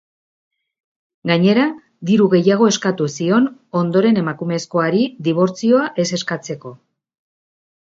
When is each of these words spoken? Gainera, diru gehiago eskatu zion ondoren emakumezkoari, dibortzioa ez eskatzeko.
Gainera, 1.31 1.65
diru 2.11 2.27
gehiago 2.31 2.71
eskatu 2.71 3.11
zion 3.17 3.47
ondoren 3.83 4.19
emakumezkoari, 4.23 5.05
dibortzioa 5.31 5.85
ez 6.05 6.09
eskatzeko. 6.21 6.77